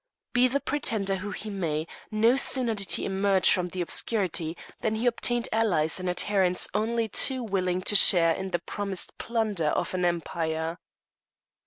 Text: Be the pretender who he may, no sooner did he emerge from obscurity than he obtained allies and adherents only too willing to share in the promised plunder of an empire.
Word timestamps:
Be 0.33 0.47
the 0.47 0.59
pretender 0.59 1.17
who 1.17 1.29
he 1.29 1.51
may, 1.51 1.85
no 2.09 2.35
sooner 2.35 2.73
did 2.73 2.93
he 2.93 3.05
emerge 3.05 3.51
from 3.51 3.69
obscurity 3.75 4.57
than 4.79 4.95
he 4.95 5.05
obtained 5.05 5.47
allies 5.51 5.99
and 5.99 6.09
adherents 6.09 6.67
only 6.73 7.07
too 7.07 7.43
willing 7.43 7.83
to 7.83 7.95
share 7.95 8.33
in 8.33 8.49
the 8.49 8.57
promised 8.57 9.15
plunder 9.19 9.67
of 9.67 9.93
an 9.93 10.03
empire. 10.03 10.79